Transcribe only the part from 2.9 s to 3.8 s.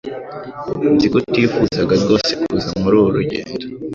uru rugendo